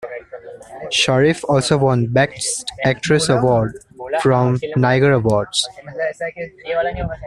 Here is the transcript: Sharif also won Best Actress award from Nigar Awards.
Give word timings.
Sharif 0.89 1.43
also 1.43 1.77
won 1.77 2.07
Best 2.07 2.65
Actress 2.83 3.29
award 3.29 3.77
from 4.23 4.57
Nigar 4.75 5.15
Awards. 5.15 5.67